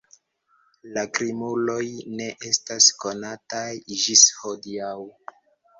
La 0.95 1.03
krimuloj 1.17 1.85
ne 2.21 2.31
estas 2.49 2.89
konataj 3.05 3.69
ĝis 4.07 4.29
hodiaŭ. 4.43 4.95